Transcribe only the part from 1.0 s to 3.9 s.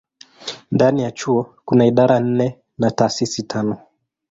ya chuo kuna idara nne na taasisi tano.